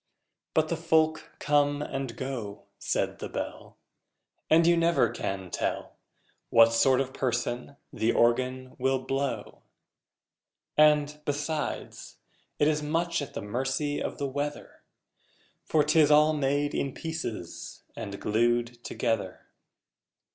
[0.55, 3.77] But the folk come and go, Said the Bell,
[4.49, 5.97] And you never can tell
[6.49, 9.61] What sort of person the Organ will blow!
[10.75, 12.17] And, besides,
[12.57, 14.81] it is much at the mercy of the weather
[15.65, 19.45] For 'tis all made in pieces and glued together!